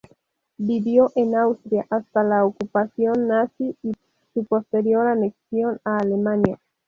Vivió 0.57 1.11
en 1.13 1.35
Austria 1.35 1.85
hasta 1.91 2.23
la 2.23 2.43
ocupación 2.43 3.27
nazi 3.27 3.77
y 3.83 3.91
su 4.33 4.43
posterior 4.45 5.05
anexión 5.05 5.79
a 5.85 5.99
Alemania. 5.99 6.59